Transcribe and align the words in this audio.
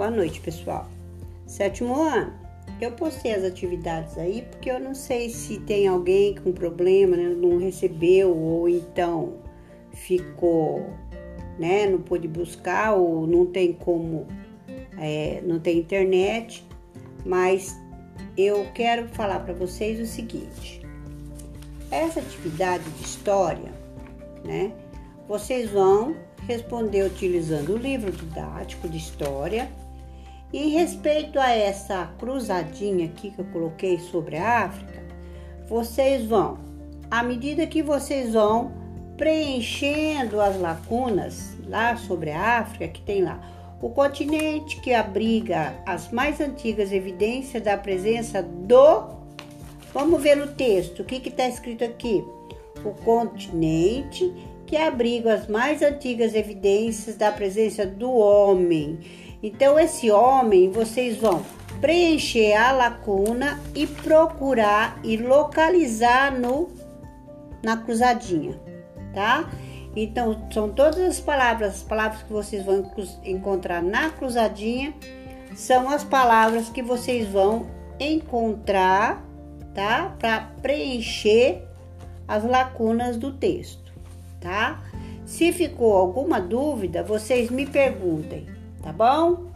Boa 0.00 0.10
noite, 0.10 0.40
pessoal. 0.40 0.88
Sétimo 1.46 1.94
ano. 1.94 2.32
Eu 2.80 2.92
postei 2.92 3.34
as 3.34 3.44
atividades 3.44 4.16
aí 4.16 4.46
porque 4.50 4.70
eu 4.70 4.80
não 4.80 4.94
sei 4.94 5.28
se 5.28 5.60
tem 5.60 5.86
alguém 5.86 6.36
com 6.36 6.52
problema, 6.52 7.18
né, 7.18 7.24
não 7.24 7.58
recebeu 7.58 8.34
ou 8.34 8.66
então 8.66 9.34
ficou, 9.92 10.88
né, 11.58 11.86
não 11.86 12.00
pôde 12.00 12.26
buscar 12.26 12.94
ou 12.94 13.26
não 13.26 13.44
tem 13.44 13.74
como, 13.74 14.26
é, 14.98 15.42
não 15.44 15.60
tem 15.60 15.76
internet. 15.76 16.66
Mas 17.26 17.78
eu 18.38 18.68
quero 18.74 19.06
falar 19.10 19.40
para 19.40 19.52
vocês 19.52 20.00
o 20.00 20.06
seguinte: 20.06 20.80
essa 21.90 22.20
atividade 22.20 22.88
de 22.88 23.04
história, 23.04 23.70
né, 24.46 24.72
vocês 25.28 25.68
vão 25.68 26.16
responder 26.48 27.02
utilizando 27.02 27.74
o 27.74 27.76
livro 27.76 28.10
didático 28.10 28.88
de 28.88 28.96
história. 28.96 29.70
E 30.52 30.68
respeito 30.70 31.38
a 31.38 31.50
essa 31.50 32.10
cruzadinha 32.18 33.06
aqui 33.06 33.30
que 33.30 33.38
eu 33.38 33.44
coloquei 33.46 33.98
sobre 33.98 34.36
a 34.36 34.64
África, 34.64 35.00
vocês 35.68 36.26
vão, 36.26 36.58
à 37.08 37.22
medida 37.22 37.66
que 37.66 37.82
vocês 37.82 38.32
vão 38.32 38.72
preenchendo 39.16 40.40
as 40.40 40.58
lacunas 40.58 41.56
lá 41.68 41.96
sobre 41.96 42.30
a 42.30 42.58
África, 42.58 42.88
que 42.88 43.00
tem 43.02 43.22
lá 43.22 43.40
o 43.80 43.90
continente 43.90 44.80
que 44.80 44.92
abriga 44.92 45.74
as 45.86 46.10
mais 46.10 46.40
antigas 46.40 46.92
evidências 46.92 47.62
da 47.62 47.76
presença 47.76 48.42
do. 48.42 49.08
Vamos 49.94 50.22
ver 50.22 50.36
no 50.36 50.48
texto, 50.48 51.00
o 51.00 51.04
que 51.04 51.28
está 51.28 51.46
escrito 51.48 51.84
aqui? 51.84 52.24
O 52.84 52.90
continente 53.04 54.32
que 54.66 54.76
abriga 54.76 55.34
as 55.34 55.46
mais 55.48 55.82
antigas 55.82 56.34
evidências 56.34 57.16
da 57.16 57.32
presença 57.32 57.86
do 57.86 58.10
homem. 58.10 58.98
Então, 59.42 59.78
esse 59.78 60.10
homem, 60.10 60.70
vocês 60.70 61.16
vão 61.16 61.42
preencher 61.80 62.54
a 62.54 62.72
lacuna 62.72 63.60
e 63.74 63.86
procurar 63.86 64.98
e 65.02 65.16
localizar 65.16 66.32
no 66.38 66.68
na 67.62 67.76
cruzadinha, 67.76 68.58
tá? 69.14 69.50
Então, 69.94 70.48
são 70.50 70.70
todas 70.70 70.98
as 71.00 71.20
palavras, 71.20 71.76
as 71.76 71.82
palavras 71.82 72.22
que 72.22 72.32
vocês 72.32 72.64
vão 72.64 72.90
encontrar 73.24 73.82
na 73.82 74.10
cruzadinha, 74.10 74.94
são 75.54 75.90
as 75.90 76.04
palavras 76.04 76.68
que 76.70 76.82
vocês 76.82 77.28
vão 77.28 77.66
encontrar, 77.98 79.22
tá? 79.74 80.14
Para 80.18 80.52
preencher 80.62 81.62
as 82.26 82.44
lacunas 82.44 83.16
do 83.16 83.32
texto 83.32 83.90
tá? 84.40 84.82
Se 85.24 85.52
ficou 85.52 85.96
alguma 85.96 86.40
dúvida, 86.40 87.04
vocês 87.04 87.50
me 87.50 87.66
perguntem, 87.66 88.46
tá 88.82 88.92
bom? 88.92 89.50